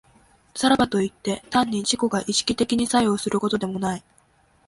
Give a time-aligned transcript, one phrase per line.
[0.55, 4.03] さらばといって、単に自己が意識的に作用することでもない。